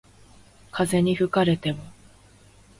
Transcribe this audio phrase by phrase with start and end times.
[0.71, 1.83] 風に吹かれても